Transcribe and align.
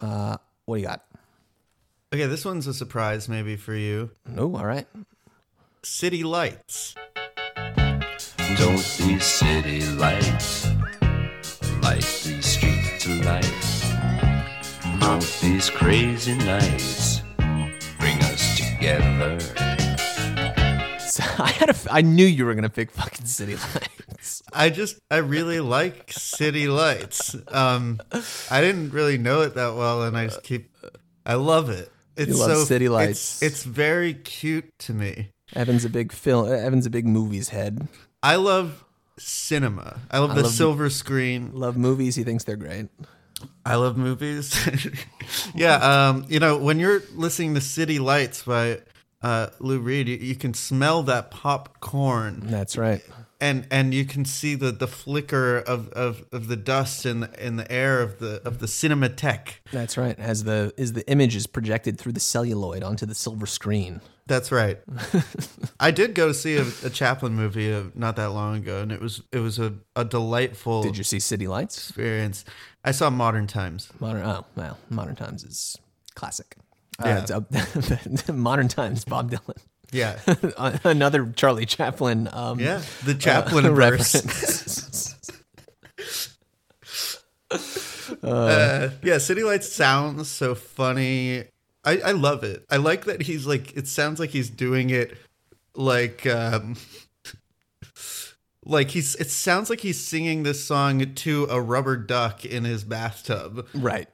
Uh, 0.00 0.36
what 0.64 0.76
do 0.76 0.82
you 0.82 0.86
got? 0.88 1.04
Okay, 2.12 2.26
this 2.26 2.44
one's 2.44 2.66
a 2.66 2.74
surprise 2.74 3.28
maybe 3.28 3.56
for 3.56 3.74
you. 3.74 4.10
Oh, 4.36 4.56
all 4.56 4.66
right. 4.66 4.86
City 5.82 6.22
Lights. 6.24 6.94
Don't 8.56 8.96
these 8.98 9.24
city 9.24 9.84
lights 9.96 10.66
light 11.82 12.00
these 12.24 12.46
streets 12.46 13.04
to 13.04 13.22
life? 13.22 13.92
Don't 15.00 15.38
these 15.42 15.68
crazy 15.68 16.34
nights 16.36 17.20
bring 17.98 18.18
us 18.22 18.56
together? 18.56 19.38
So 21.00 21.22
I 21.38 21.50
had 21.58 21.68
a, 21.68 21.74
f- 21.74 21.86
I 21.90 22.00
knew 22.02 22.24
you 22.24 22.46
were 22.46 22.54
gonna 22.54 22.70
pick 22.70 22.90
fucking 22.90 23.26
City 23.26 23.56
Lights. 23.56 23.88
I 24.56 24.70
just 24.70 24.98
I 25.10 25.18
really 25.18 25.60
like 25.60 26.12
City 26.12 26.66
Lights. 26.68 27.36
Um, 27.48 28.00
I 28.50 28.60
didn't 28.60 28.90
really 28.90 29.18
know 29.18 29.42
it 29.42 29.54
that 29.54 29.74
well, 29.76 30.02
and 30.02 30.16
I 30.16 30.26
just 30.26 30.42
keep 30.42 30.74
I 31.24 31.34
love 31.34 31.70
it. 31.70 31.90
It's 32.16 32.30
You 32.30 32.36
love 32.38 32.50
so 32.50 32.64
City 32.64 32.86
it's- 32.86 32.94
Lights. 32.94 33.42
It's, 33.42 33.62
very 33.64 34.14
cute 34.14 34.70
to 34.80 34.94
me. 34.94 35.28
Evan's 35.54 35.84
a 35.84 35.90
big 35.90 36.12
film. 36.12 36.50
Evan's 36.50 36.86
a 36.86 36.90
big 36.90 37.06
movies 37.06 37.50
head. 37.50 37.86
I 38.22 38.36
love 38.36 38.84
cinema. 39.18 40.00
I 40.10 40.18
love 40.20 40.30
I 40.30 40.34
the 40.36 40.42
love- 40.44 40.52
silver 40.52 40.88
screen. 40.88 41.50
Love 41.52 41.76
movies. 41.76 42.16
He 42.16 42.24
thinks 42.24 42.44
they're 42.44 42.56
great. 42.56 42.88
I 43.66 43.74
love 43.74 43.98
movies. 43.98 44.56
yeah, 45.54 46.08
um, 46.08 46.24
you 46.28 46.40
know, 46.40 46.56
when 46.56 46.78
you're 46.78 47.02
listening 47.14 47.54
to 47.54 47.60
City 47.60 47.98
Lights 47.98 48.42
by 48.44 48.80
uh, 49.20 49.48
Lou 49.60 49.78
Reed, 49.78 50.08
you, 50.08 50.16
you 50.16 50.34
can 50.36 50.54
smell 50.54 51.02
that 51.02 51.30
popcorn. 51.30 52.40
That's 52.44 52.78
right. 52.78 53.02
And 53.40 53.66
and 53.70 53.92
you 53.92 54.04
can 54.04 54.24
see 54.24 54.54
the 54.54 54.72
the 54.72 54.88
flicker 54.88 55.58
of 55.58 55.88
of, 55.90 56.24
of 56.32 56.48
the 56.48 56.56
dust 56.56 57.04
in 57.06 57.20
the, 57.20 57.46
in 57.46 57.56
the 57.56 57.70
air 57.70 58.00
of 58.00 58.18
the 58.18 58.40
of 58.46 58.58
the 58.58 58.66
cinematheque. 58.66 59.60
That's 59.72 59.96
right. 59.96 60.18
As 60.18 60.44
the 60.44 60.72
is 60.76 60.94
the 60.94 61.08
image 61.10 61.36
is 61.36 61.46
projected 61.46 61.98
through 61.98 62.12
the 62.12 62.20
celluloid 62.20 62.82
onto 62.82 63.06
the 63.06 63.14
silver 63.14 63.46
screen. 63.46 64.00
That's 64.26 64.50
right. 64.50 64.80
I 65.80 65.92
did 65.92 66.14
go 66.14 66.32
see 66.32 66.56
a, 66.56 66.66
a 66.84 66.90
Chaplin 66.90 67.34
movie 67.34 67.72
uh, 67.72 67.84
not 67.94 68.16
that 68.16 68.30
long 68.30 68.56
ago, 68.56 68.80
and 68.80 68.90
it 68.90 69.00
was 69.00 69.22
it 69.30 69.38
was 69.38 69.58
a, 69.58 69.74
a 69.94 70.04
delightful 70.04 70.82
Did 70.82 70.98
you 70.98 71.04
see 71.04 71.20
City 71.20 71.46
Lights? 71.46 71.76
experience. 71.76 72.44
I 72.84 72.90
saw 72.90 73.10
Modern 73.10 73.46
Times. 73.46 73.90
Modern. 74.00 74.22
Oh, 74.22 74.44
well, 74.56 74.78
Modern 74.90 75.14
Times 75.16 75.44
is 75.44 75.76
classic. 76.14 76.56
Yeah. 77.00 77.24
Uh, 77.30 77.40
it's, 77.50 78.28
uh, 78.28 78.32
Modern 78.32 78.68
Times. 78.68 79.04
Bob 79.04 79.30
Dylan. 79.30 79.58
Yeah, 79.92 80.18
Another 80.84 81.32
Charlie 81.36 81.66
Chaplin. 81.66 82.28
Um, 82.32 82.58
yeah, 82.60 82.82
the 83.04 83.14
Chaplin 83.14 83.66
uh, 83.66 83.72
reference. 83.72 85.14
Uh, 88.22 88.90
yeah, 89.02 89.18
City 89.18 89.42
Lights 89.42 89.72
sounds 89.72 90.28
so 90.28 90.54
funny. 90.54 91.44
I, 91.84 91.98
I 91.98 92.12
love 92.12 92.44
it. 92.44 92.64
I 92.70 92.76
like 92.76 93.04
that 93.06 93.22
he's 93.22 93.46
like. 93.46 93.76
It 93.76 93.88
sounds 93.88 94.20
like 94.20 94.30
he's 94.30 94.48
doing 94.50 94.90
it 94.90 95.16
like. 95.74 96.24
um 96.26 96.76
like 98.64 98.90
he's 98.90 99.14
it 99.16 99.30
sounds 99.30 99.70
like 99.70 99.80
he's 99.80 100.04
singing 100.04 100.42
this 100.42 100.62
song 100.64 101.14
to 101.14 101.46
a 101.48 101.60
rubber 101.60 101.96
duck 101.96 102.44
in 102.44 102.64
his 102.64 102.84
bathtub 102.84 103.66
right. 103.74 104.08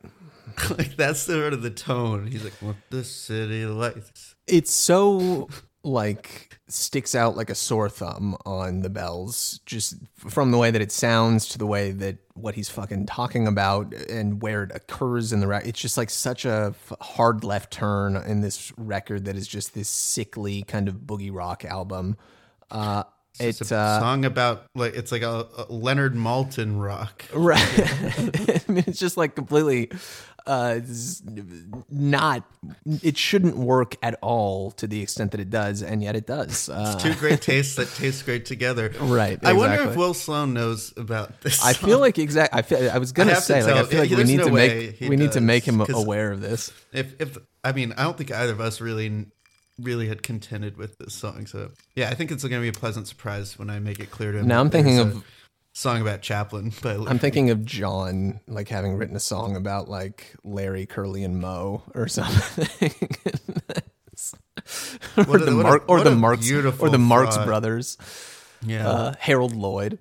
like 0.70 0.96
that's 0.96 1.20
sort 1.20 1.52
of 1.52 1.62
the 1.62 1.70
tone. 1.70 2.26
He's 2.26 2.44
like 2.44 2.54
what 2.60 2.76
the 2.90 3.04
city 3.04 3.64
lights. 3.66 4.34
It's 4.46 4.72
so 4.72 5.48
like 5.84 6.60
sticks 6.68 7.14
out 7.14 7.36
like 7.36 7.50
a 7.50 7.54
sore 7.54 7.88
thumb 7.88 8.36
on 8.46 8.82
the 8.82 8.90
bells 8.90 9.60
just 9.66 9.96
from 10.16 10.52
the 10.52 10.58
way 10.58 10.70
that 10.70 10.80
it 10.80 10.92
sounds 10.92 11.48
to 11.48 11.58
the 11.58 11.66
way 11.66 11.90
that 11.90 12.18
what 12.34 12.54
he's 12.54 12.68
fucking 12.68 13.04
talking 13.04 13.48
about 13.48 13.92
and 13.92 14.40
where 14.42 14.62
it 14.62 14.70
occurs 14.72 15.32
in 15.32 15.40
the 15.40 15.46
record 15.46 15.66
it's 15.66 15.80
just 15.80 15.96
like 15.96 16.08
such 16.08 16.44
a 16.44 16.72
hard 17.00 17.42
left 17.42 17.72
turn 17.72 18.16
in 18.16 18.40
this 18.42 18.72
record 18.78 19.24
that 19.24 19.34
is 19.36 19.48
just 19.48 19.74
this 19.74 19.88
sickly 19.88 20.62
kind 20.62 20.88
of 20.88 20.94
boogie 20.94 21.34
rock 21.34 21.64
album. 21.64 22.16
Uh 22.70 23.02
it's 23.40 23.62
it's 23.62 23.72
a 23.72 23.76
uh 23.76 24.00
song 24.00 24.24
about 24.24 24.66
like 24.74 24.94
it's 24.94 25.10
like 25.10 25.22
a, 25.22 25.46
a 25.56 25.72
leonard 25.72 26.14
maltin 26.14 26.80
rock. 26.80 27.24
Right. 27.32 27.58
I 28.68 28.72
mean, 28.72 28.84
it's 28.86 28.98
just 28.98 29.16
like 29.16 29.34
completely 29.34 29.90
uh, 30.46 30.80
not, 31.90 32.44
it 33.02 33.16
shouldn't 33.16 33.56
work 33.56 33.96
at 34.02 34.18
all 34.22 34.70
to 34.72 34.86
the 34.86 35.00
extent 35.02 35.30
that 35.32 35.40
it 35.40 35.50
does, 35.50 35.82
and 35.82 36.02
yet 36.02 36.16
it 36.16 36.26
does. 36.26 36.68
Uh, 36.68 36.98
two 36.98 37.14
great 37.14 37.40
tastes 37.40 37.76
that 37.76 37.88
taste 37.94 38.24
great 38.24 38.44
together 38.46 38.92
Right, 39.00 39.38
i 39.42 39.52
wonder 39.52 39.82
if 39.90 39.96
will 39.96 40.14
sloan 40.14 40.54
knows 40.54 40.92
about 40.96 41.40
this 41.42 41.64
I 41.64 41.72
feel 41.72 41.98
like 41.98 42.18
exactly. 42.18 42.58
I 42.58 42.62
feel. 42.62 42.90
I 42.90 42.98
was 42.98 43.12
gonna 43.12 43.32
I 43.32 43.34
have 43.34 43.42
to 43.44 43.46
say 43.46 43.62
like 43.62 43.74
I 43.74 43.84
feel 43.84 44.00
like 44.00 44.10
we 44.10 44.24
need 44.24 44.38
no 44.38 44.44
to 44.46 44.52
make 44.52 45.00
we 45.00 45.16
need 45.16 45.32
to 45.32 45.40
make 45.40 45.64
him 45.64 45.80
aware 45.80 46.32
of 46.32 46.40
this. 46.40 46.72
if 46.92 47.20
if 47.20 47.38
i 47.64 47.72
mean 47.72 47.92
i 47.96 48.02
don't 48.02 48.16
think 48.16 48.30
either 48.32 48.52
of 48.52 48.60
us 48.60 48.80
really 48.80 49.26
really 49.78 50.08
had 50.08 50.22
contended 50.22 50.76
with 50.76 50.98
this 50.98 51.14
song 51.14 51.46
so 51.46 51.70
yeah 51.94 52.10
i 52.10 52.14
think 52.14 52.30
it's 52.30 52.42
going 52.42 52.52
to 52.54 52.60
be 52.60 52.68
a 52.68 52.72
pleasant 52.72 53.06
surprise 53.08 53.58
when 53.58 53.70
i 53.70 53.78
make 53.78 53.98
it 54.00 54.10
clear 54.10 54.32
to 54.32 54.38
him 54.38 54.46
Now 54.48 54.60
I'm 54.60 54.70
thinking 54.70 54.98
of- 54.98 55.24
song 55.72 56.00
about 56.02 56.20
chaplin 56.22 56.72
but 56.82 57.08
I'm 57.08 57.18
thinking 57.18 57.50
of 57.50 57.64
John 57.64 58.40
like 58.46 58.68
having 58.68 58.96
written 58.96 59.16
a 59.16 59.20
song 59.20 59.56
about 59.56 59.88
like 59.88 60.34
Larry, 60.44 60.86
Curly, 60.86 61.24
and 61.24 61.40
Moe 61.40 61.82
or 61.94 62.08
something. 62.08 62.68
or 65.16 65.24
What 65.24 65.44
the 65.44 65.50
Mark 65.50 65.84
or 65.88 66.00
the 66.02 66.14
Marx 66.14 66.50
or 66.50 66.88
the 66.90 66.98
Marx 66.98 67.36
thought. 67.36 67.46
brothers. 67.46 67.96
yeah 68.64 68.88
uh, 68.88 69.14
Harold 69.18 69.54
Lloyd. 69.54 69.98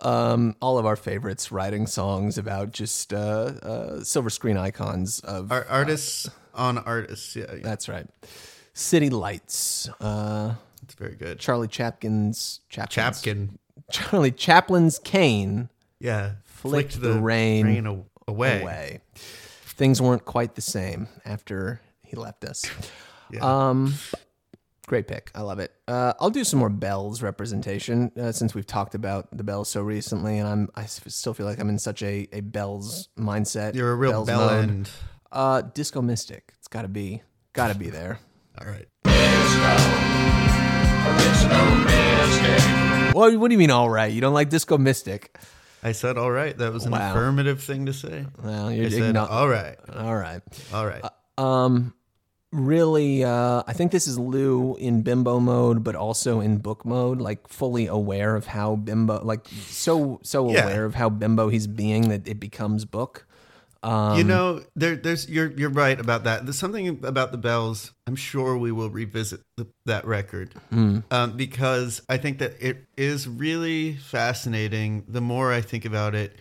Um, 0.00 0.54
all 0.62 0.78
of 0.78 0.86
our 0.86 0.94
favorites 0.94 1.50
writing 1.50 1.88
songs 1.88 2.38
about 2.38 2.70
just 2.70 3.12
uh, 3.12 3.18
uh, 3.18 4.04
silver 4.04 4.30
screen 4.30 4.56
icons 4.56 5.18
of. 5.20 5.50
Ar- 5.50 5.66
artists 5.68 6.30
on 6.54 6.78
artists 6.78 7.34
yeah, 7.34 7.46
yeah 7.52 7.58
that's 7.62 7.88
right. 7.88 8.06
City 8.74 9.10
Lights. 9.10 9.88
Uh, 10.00 10.54
it's 10.84 10.94
very 10.94 11.16
good 11.16 11.40
Charlie 11.40 11.66
Chapkin's 11.66 12.60
Chapkin's, 12.70 13.20
chapkin 13.22 13.48
Charlie 13.90 14.32
Chaplin's 14.32 14.98
cane 14.98 15.68
yeah 16.00 16.32
Flicked 16.44 17.00
the 17.00 17.12
rain 17.20 17.86
a- 17.86 18.04
away, 18.28 18.62
away. 18.62 19.00
Things 19.14 20.02
weren't 20.02 20.24
quite 20.24 20.54
the 20.56 20.60
same 20.60 21.06
after 21.24 21.80
he 22.02 22.16
left 22.16 22.44
us. 22.44 22.64
Yeah. 23.30 23.68
Um, 23.68 23.92
great 24.86 25.06
pick. 25.06 25.30
I 25.34 25.42
love 25.42 25.58
it. 25.58 25.70
Uh, 25.86 26.14
I'll 26.18 26.30
do 26.30 26.44
some 26.44 26.58
more 26.60 26.70
bells 26.70 27.20
representation 27.20 28.10
uh, 28.18 28.32
since 28.32 28.54
we've 28.54 28.66
talked 28.66 28.94
about 28.94 29.28
the 29.36 29.44
bells 29.44 29.68
so 29.68 29.82
recently, 29.82 30.38
and 30.38 30.48
I'm 30.48 30.70
I 30.74 30.84
s- 30.84 31.02
still 31.08 31.34
feel 31.34 31.44
like 31.44 31.60
I'm 31.60 31.68
in 31.68 31.78
such 31.78 32.02
a, 32.02 32.26
a 32.32 32.40
bells 32.40 33.10
mindset. 33.18 33.74
you're 33.74 33.92
a 33.92 33.94
real 33.96 34.12
bells 34.12 34.26
bell 34.28 34.46
mode. 34.46 34.58
end 34.70 34.90
Uh, 35.30 35.60
Disco 35.60 36.00
Mystic. 36.00 36.54
It's 36.58 36.68
got 36.68 36.82
to 36.82 36.88
be 36.88 37.20
got 37.52 37.68
to 37.70 37.78
be 37.78 37.90
there. 37.90 38.18
all 38.58 38.66
right 38.66 38.88
What 43.18 43.36
What 43.36 43.48
do 43.48 43.54
you 43.54 43.58
mean? 43.58 43.72
All 43.72 43.90
right, 43.90 44.12
you 44.12 44.20
don't 44.20 44.32
like 44.34 44.48
Disco 44.48 44.78
Mystic? 44.78 45.36
i 45.80 45.92
said 45.92 46.18
all 46.18 46.30
right 46.32 46.58
that 46.58 46.72
was 46.72 46.86
an 46.86 46.90
Wow. 46.92 47.12
affirmative 47.12 47.62
thing 47.62 47.86
to 47.86 47.92
say 47.92 48.26
Well, 48.42 48.72
you're 48.72 48.86
i 48.86 48.88
said 48.90 49.14
igno- 49.14 49.30
all 49.30 49.48
right 49.48 49.76
all 49.94 50.16
right. 50.16 50.42
all 50.74 50.84
right 50.84 51.04
Um, 51.38 51.94
really, 52.50 53.22
uh, 53.22 53.62
I 53.64 53.72
think 53.74 53.92
this 53.92 54.08
is 54.08 54.18
Lou 54.18 54.74
in 54.74 55.02
bimbo 55.02 55.38
mode, 55.38 55.84
but 55.84 55.94
also 55.94 56.40
in 56.40 56.58
book 56.58 56.84
mode, 56.84 57.20
like 57.20 57.46
fully 57.46 57.86
aware 57.86 58.34
of 58.34 58.46
how 58.46 58.74
bimbo, 58.74 59.22
like 59.24 59.46
so 59.68 60.18
so 60.24 60.50
Yeah. 60.50 60.62
aware 60.64 60.84
of 60.84 60.96
how 60.96 61.08
bimbo 61.08 61.48
he's 61.48 61.68
being 61.68 62.08
that 62.08 62.26
it 62.26 62.40
becomes 62.40 62.84
book. 62.84 63.24
Um, 63.82 64.18
you 64.18 64.24
know, 64.24 64.62
there, 64.74 64.96
there's 64.96 65.28
you're 65.28 65.52
you're 65.52 65.70
right 65.70 65.98
about 65.98 66.24
that. 66.24 66.44
There's 66.44 66.58
something 66.58 67.04
about 67.04 67.30
the 67.30 67.38
bells. 67.38 67.92
I'm 68.06 68.16
sure 68.16 68.56
we 68.56 68.72
will 68.72 68.90
revisit 68.90 69.40
the, 69.56 69.68
that 69.86 70.04
record 70.04 70.52
Hmm. 70.70 71.00
um, 71.10 71.36
because 71.36 72.02
I 72.08 72.16
think 72.16 72.38
that 72.38 72.54
it 72.60 72.84
is 72.96 73.28
really 73.28 73.94
fascinating. 73.94 75.04
The 75.06 75.20
more 75.20 75.52
I 75.52 75.60
think 75.60 75.84
about 75.84 76.16
it, 76.16 76.36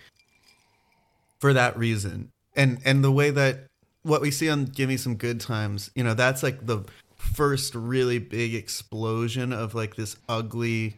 for 1.39 1.53
that 1.53 1.77
reason, 1.77 2.31
and 2.55 2.79
and 2.85 3.03
the 3.03 3.11
way 3.11 3.29
that 3.29 3.67
what 4.01 4.21
we 4.21 4.31
see 4.31 4.49
on 4.49 4.65
"Give 4.65 4.89
Me 4.89 4.97
Some 4.97 5.15
Good 5.15 5.39
Times," 5.39 5.91
you 5.95 6.03
know, 6.03 6.15
that's 6.15 6.41
like 6.41 6.65
the 6.65 6.85
first 7.17 7.75
really 7.75 8.17
big 8.19 8.55
explosion 8.55 9.53
of 9.53 9.75
like 9.75 9.95
this 9.95 10.15
ugly 10.27 10.97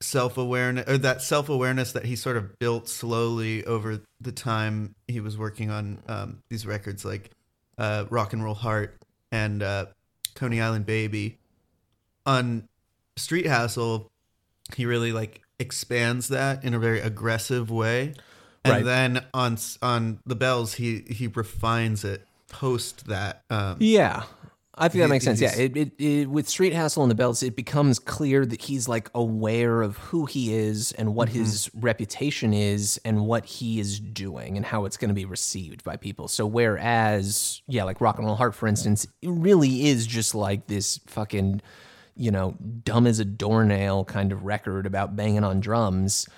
self-awareness 0.00 0.88
or 0.88 0.98
that 0.98 1.22
self-awareness 1.22 1.92
that 1.92 2.04
he 2.04 2.16
sort 2.16 2.36
of 2.36 2.58
built 2.58 2.88
slowly 2.88 3.64
over 3.64 4.00
the 4.20 4.32
time 4.32 4.94
he 5.08 5.20
was 5.20 5.38
working 5.38 5.70
on 5.70 5.98
um, 6.08 6.42
these 6.50 6.66
records 6.66 7.04
like 7.04 7.30
uh, 7.78 8.04
rock 8.10 8.32
and 8.32 8.44
roll 8.44 8.54
heart 8.54 8.96
and 9.32 9.62
uh, 9.62 9.86
coney 10.34 10.60
island 10.60 10.84
baby 10.86 11.38
on 12.26 12.68
street 13.16 13.46
hassle 13.46 14.10
he 14.74 14.84
really 14.84 15.12
like 15.12 15.40
expands 15.58 16.28
that 16.28 16.62
in 16.64 16.74
a 16.74 16.78
very 16.78 17.00
aggressive 17.00 17.70
way 17.70 18.12
and 18.64 18.72
Right. 18.74 18.84
then 18.84 19.24
on 19.32 19.56
on 19.80 20.18
the 20.26 20.34
bells 20.36 20.74
he 20.74 21.04
he 21.08 21.28
refines 21.28 22.04
it 22.04 22.26
post 22.48 23.06
that 23.06 23.42
um, 23.50 23.76
yeah. 23.80 24.24
I 24.78 24.88
think 24.88 25.02
that 25.02 25.08
makes 25.08 25.24
sense. 25.24 25.40
Yeah, 25.40 25.56
it, 25.56 25.74
it, 25.74 25.92
it, 25.98 26.30
with 26.30 26.48
Street 26.48 26.74
Hassle 26.74 27.02
and 27.02 27.10
the 27.10 27.14
Bells, 27.14 27.42
it 27.42 27.56
becomes 27.56 27.98
clear 27.98 28.44
that 28.44 28.60
he's 28.60 28.88
like 28.88 29.10
aware 29.14 29.80
of 29.80 29.96
who 29.96 30.26
he 30.26 30.52
is 30.54 30.92
and 30.92 31.14
what 31.14 31.30
Mm-hmm. 31.30 31.38
his 31.38 31.70
reputation 31.74 32.52
is 32.52 33.00
and 33.04 33.26
what 33.26 33.46
he 33.46 33.80
is 33.80 33.98
doing 33.98 34.56
and 34.56 34.66
how 34.66 34.84
it's 34.84 34.98
going 34.98 35.08
to 35.08 35.14
be 35.14 35.24
received 35.24 35.82
by 35.82 35.96
people. 35.96 36.28
So 36.28 36.46
whereas, 36.46 37.62
yeah, 37.66 37.84
like 37.84 38.02
Rock 38.02 38.18
and 38.18 38.26
Roll 38.26 38.36
Heart, 38.36 38.54
for 38.54 38.66
instance, 38.66 39.06
it 39.22 39.30
really 39.30 39.86
is 39.86 40.06
just 40.06 40.34
like 40.34 40.66
this 40.66 41.00
fucking, 41.06 41.62
you 42.14 42.30
know, 42.30 42.54
dumb 42.84 43.06
as 43.06 43.18
a 43.18 43.24
doornail 43.24 44.04
kind 44.04 44.30
of 44.30 44.44
record 44.44 44.84
about 44.84 45.16
banging 45.16 45.42
on 45.42 45.60
drums. 45.60 46.28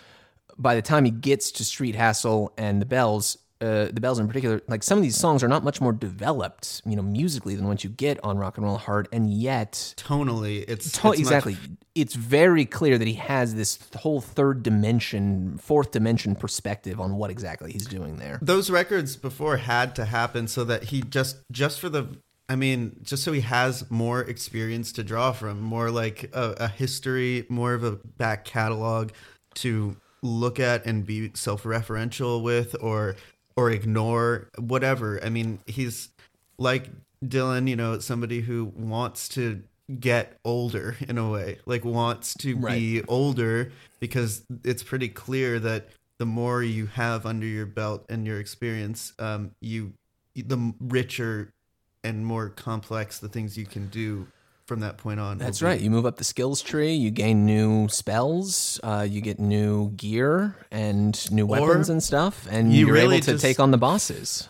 By 0.57 0.77
the 0.77 0.83
time 0.83 1.05
he 1.05 1.11
gets 1.11 1.51
to 1.53 1.65
Street 1.65 1.97
Hassle 1.97 2.53
and 2.57 2.81
the 2.81 2.87
Bells, 2.87 3.37
uh, 3.61 3.87
the 3.87 4.01
bells 4.01 4.19
in 4.19 4.29
particular, 4.29 4.61
like 4.69 4.83
some 4.83 4.99
of 4.99 5.03
these 5.03 5.17
songs 5.17 5.43
are 5.43 5.49
not 5.49 5.65
much 5.65 5.81
more 5.81 5.93
developed, 5.93 6.81
you 6.87 6.95
know, 6.95 7.03
musically 7.03 7.55
than 7.57 7.67
what 7.67 7.83
you 7.83 7.91
get 7.91 8.23
on 8.23 8.39
Rock 8.39 8.57
and 8.57 8.65
Roll 8.67 8.77
Heart, 8.79 9.09
and 9.13 9.33
yet, 9.33 9.95
tonally, 9.97 10.65
it's, 10.69 10.93
to- 10.93 10.99
it's 10.99 11.05
much- 11.05 11.19
exactly, 11.19 11.57
it's 11.95 12.15
very 12.15 12.65
clear 12.65 12.99
that 12.99 13.09
he 13.09 13.15
has 13.15 13.55
this 13.57 13.79
whole 13.97 14.21
third 14.21 14.63
dimension, 14.63 15.59
fourth 15.59 15.91
dimension 15.91 16.37
perspective 16.37 17.01
on 17.01 17.17
what 17.17 17.31
exactly 17.31 17.73
he's 17.73 17.87
doing 17.87 18.17
there. 18.17 18.39
those 18.43 18.71
records 18.71 19.17
before 19.17 19.57
had 19.57 19.97
to 19.97 20.05
happen 20.05 20.47
so 20.47 20.63
that 20.65 20.85
he 20.85 21.03
just 21.03 21.39
just 21.51 21.81
for 21.81 21.89
the 21.89 22.07
I 22.51 22.57
mean, 22.57 23.01
just 23.03 23.25
so 23.25 23.33
he 23.33 23.43
has 23.43 23.91
more 23.91 24.23
experience 24.23 24.93
to 24.93 25.05
draw 25.05 25.33
from, 25.33 25.61
more 25.61 25.91
like 25.91 26.31
a, 26.33 26.55
a 26.61 26.69
history, 26.69 27.45
more 27.51 27.75
of 27.75 27.85
a 27.85 27.93
back 28.17 28.47
catalog 28.47 29.11
to 29.57 29.99
look 30.23 30.59
at 30.59 30.87
and 30.87 31.05
be 31.05 31.31
self-referential 31.35 32.43
with, 32.43 32.75
or 32.81 33.17
or 33.59 33.73
ignore 33.73 34.49
whatever. 34.57 35.19
I 35.25 35.31
mean, 35.31 35.59
he's 35.67 36.11
like 36.59 36.91
Dylan, 37.25 37.69
you 37.69 37.75
know, 37.75 37.99
somebody 37.99 38.41
who 38.41 38.67
wants 38.77 39.29
to 39.31 39.65
get 39.99 40.39
older 40.45 40.97
in 41.09 41.19
a 41.19 41.29
way, 41.29 41.59
like 41.67 41.85
wants 41.85 42.35
to 42.35 42.55
be 42.55 43.03
older 43.09 43.73
because 43.99 44.45
it's 44.63 44.85
pretty 44.85 45.09
clear 45.09 45.59
that 45.59 45.89
the 46.19 46.27
more 46.27 46.63
you 46.63 46.87
have 46.87 47.27
under 47.27 47.47
your 47.47 47.67
belt 47.67 48.07
and 48.09 48.25
your 48.25 48.39
experience, 48.39 49.13
um, 49.19 49.51
you 49.61 49.93
the 50.37 50.73
richer 50.79 51.53
and 52.05 52.25
more 52.25 52.51
complex 52.51 53.19
the 53.19 53.29
things 53.29 53.59
you 53.59 53.67
can 53.67 53.89
do 53.89 54.29
from 54.69 54.81
that 54.81 54.99
point 54.99 55.19
on. 55.19 55.39
That's 55.39 55.63
right. 55.63 55.81
You 55.81 55.91
move 55.91 56.07
up 56.07 56.19
the 56.19 56.25
skills 56.25 56.61
tree, 56.61 56.93
you 56.93 57.11
gain 57.11 57.47
new 57.47 57.89
spells, 57.89 58.79
uh, 58.85 59.07
you 59.09 59.21
get 59.23 59.41
new 59.41 59.91
gear 59.93 60.55
and 60.71 61.19
new 61.33 61.47
weapons 61.47 61.89
and 61.89 62.03
stuff, 62.03 62.47
and 62.51 62.73
you 62.73 62.87
you're 62.87 62.95
really 62.95 63.17
able 63.17 63.25
to 63.25 63.33
just- 63.33 63.43
take 63.43 63.59
on 63.59 63.71
the 63.73 63.79
bosses. 63.79 64.49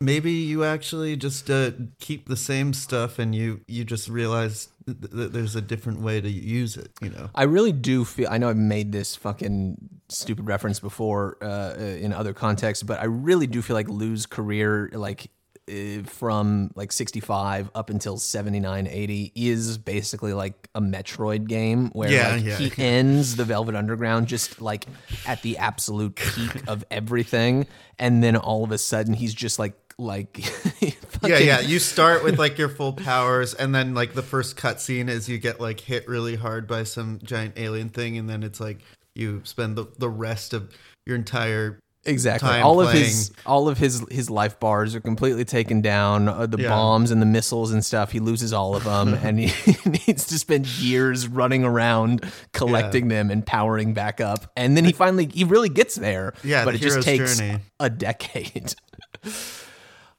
Maybe 0.00 0.30
you 0.30 0.62
actually 0.62 1.16
just 1.16 1.50
uh, 1.50 1.72
keep 1.98 2.28
the 2.28 2.36
same 2.36 2.72
stuff, 2.72 3.18
and 3.18 3.34
you 3.34 3.60
you 3.66 3.84
just 3.84 4.08
realize 4.08 4.68
that 4.86 5.32
there's 5.32 5.56
a 5.56 5.60
different 5.60 6.00
way 6.00 6.20
to 6.20 6.30
use 6.30 6.76
it. 6.76 6.92
You 7.02 7.10
know. 7.10 7.30
I 7.34 7.42
really 7.42 7.72
do 7.72 8.04
feel. 8.04 8.28
I 8.30 8.38
know 8.38 8.48
I've 8.48 8.56
made 8.56 8.92
this 8.92 9.16
fucking 9.16 9.76
stupid 10.08 10.46
reference 10.46 10.78
before 10.78 11.36
uh, 11.42 11.74
in 11.76 12.12
other 12.12 12.32
contexts, 12.32 12.84
but 12.84 13.00
I 13.00 13.06
really 13.06 13.48
do 13.48 13.60
feel 13.60 13.74
like 13.74 13.88
Lou's 13.88 14.24
career, 14.24 14.88
like 14.92 15.24
uh, 15.24 15.37
Eh, 15.68 16.02
from 16.04 16.70
like 16.74 16.92
65 16.92 17.70
up 17.74 17.90
until 17.90 18.16
79, 18.16 18.86
80, 18.86 19.32
is 19.34 19.76
basically 19.78 20.32
like 20.32 20.68
a 20.74 20.80
Metroid 20.80 21.46
game 21.46 21.90
where 21.90 22.10
Yeah, 22.10 22.32
like, 22.34 22.44
yeah. 22.44 22.56
he 22.56 22.72
ends 22.82 23.36
the 23.36 23.44
Velvet 23.44 23.74
Underground 23.74 24.28
just 24.28 24.60
like 24.60 24.86
at 25.26 25.42
the 25.42 25.58
absolute 25.58 26.16
peak 26.16 26.66
of 26.66 26.84
everything, 26.90 27.66
and 27.98 28.22
then 28.22 28.36
all 28.36 28.64
of 28.64 28.72
a 28.72 28.78
sudden 28.78 29.14
he's 29.14 29.34
just 29.34 29.58
like 29.58 29.74
like 29.98 30.38
Yeah, 31.26 31.38
yeah. 31.38 31.60
You 31.60 31.78
start 31.78 32.22
with 32.24 32.38
like 32.38 32.56
your 32.58 32.68
full 32.68 32.92
powers, 32.92 33.52
and 33.54 33.74
then 33.74 33.94
like 33.94 34.14
the 34.14 34.22
first 34.22 34.56
cutscene 34.56 35.08
is 35.08 35.28
you 35.28 35.38
get 35.38 35.60
like 35.60 35.80
hit 35.80 36.08
really 36.08 36.36
hard 36.36 36.66
by 36.66 36.84
some 36.84 37.18
giant 37.22 37.58
alien 37.58 37.88
thing, 37.88 38.16
and 38.16 38.28
then 38.28 38.42
it's 38.42 38.60
like 38.60 38.78
you 39.14 39.42
spend 39.44 39.76
the, 39.76 39.86
the 39.98 40.08
rest 40.08 40.54
of 40.54 40.70
your 41.04 41.16
entire 41.16 41.80
Exactly. 42.04 42.48
time 42.48 42.64
all 42.64 42.80
of 42.80 42.90
his 42.92 43.32
all 43.44 43.68
of 43.68 43.76
his 43.76 44.02
his 44.10 44.30
life 44.30 44.58
bars 44.60 44.94
are 44.94 45.00
completely 45.00 45.44
taken 45.44 45.82
down. 45.82 46.28
Uh, 46.28 46.46
the 46.46 46.56
Yeah. 46.62 46.68
bombs 46.70 47.10
and 47.10 47.20
the 47.20 47.26
missiles 47.26 47.70
and 47.72 47.84
stuff, 47.84 48.12
he 48.12 48.20
loses 48.20 48.52
all 48.52 48.74
of 48.76 48.84
them, 48.84 49.12
and 49.22 49.38
he 49.38 49.76
needs 50.06 50.26
to 50.28 50.38
spend 50.38 50.66
years 50.78 51.28
running 51.28 51.64
around 51.64 52.24
collecting 52.52 53.08
them 53.08 53.30
and 53.30 53.44
powering 53.44 53.92
back 53.94 54.20
up. 54.20 54.50
And 54.56 54.76
then 54.76 54.84
he 54.84 54.92
finally 54.92 55.26
he 55.32 55.44
really 55.44 55.68
gets 55.68 55.96
there. 55.96 56.32
Yeah, 56.44 56.64
but 56.64 56.72
the 56.72 56.78
it 56.78 56.82
just 56.82 57.02
takes 57.02 57.38
journey. 57.38 57.58
a 57.80 57.90
decade. 57.90 58.74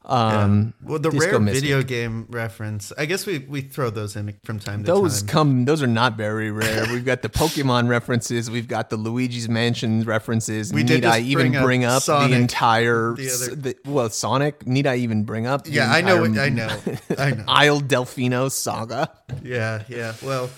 Um, 0.09 0.73
well 0.83 0.97
the 1.00 1.09
Disco 1.11 1.31
rare 1.31 1.39
Mystic. 1.39 1.61
video 1.63 1.83
game 1.83 2.25
reference. 2.29 2.91
I 2.97 3.06
guess 3.06 3.25
we 3.25 3.39
we 3.39 3.61
throw 3.61 3.89
those 3.89 4.15
in 4.15 4.33
from 4.44 4.59
time 4.59 4.83
to 4.83 4.88
those 4.91 5.19
time. 5.21 5.27
come 5.27 5.65
those 5.65 5.83
are 5.83 5.88
not 5.88 6.17
very 6.17 6.50
rare. 6.51 6.85
We've 6.91 7.06
got 7.06 7.21
the 7.21 7.29
Pokemon 7.29 7.88
references, 7.89 8.50
we've 8.50 8.67
got 8.67 8.89
the 8.89 8.97
Luigi's 8.97 9.47
Mansion 9.47 10.01
references. 10.03 10.73
We 10.73 10.81
Need 10.81 10.88
did 10.88 11.06
I 11.06 11.19
even 11.19 11.51
bring 11.51 11.56
up 11.56 11.63
bring 11.63 11.85
up 11.85 12.01
Sonic 12.03 12.31
the 12.31 12.35
entire 12.38 13.13
the 13.15 13.29
other- 13.31 13.56
the, 13.56 13.75
well 13.85 14.09
Sonic? 14.09 14.65
Need 14.65 14.88
I 14.88 14.95
even 14.97 15.23
bring 15.25 15.45
up? 15.45 15.63
the 15.65 15.71
yeah, 15.71 15.91
I 15.91 16.01
know. 16.01 16.21
What, 16.21 16.38
I 16.38 16.50
know. 16.50 16.75
I 17.17 17.31
know. 17.31 17.44
Isle 17.47 17.81
Delfino 17.81 18.50
saga. 18.51 19.09
Yeah, 19.44 19.83
yeah. 19.88 20.13
Well, 20.23 20.50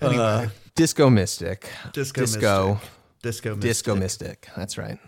anyway, 0.00 0.22
Uh, 0.24 0.48
Disco 0.74 1.08
Mystic. 1.10 1.68
Disco 1.92 2.22
Disco. 2.22 2.68
Mystic. 2.74 2.90
Disco 3.22 3.48
Mystic. 3.54 3.60
Disco 3.62 3.94
Mystic. 3.96 4.48
That's 4.56 4.76
right. 4.76 4.98